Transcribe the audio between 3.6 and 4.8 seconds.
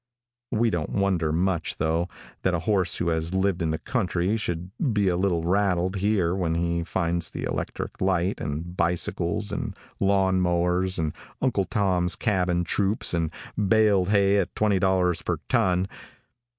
in the country should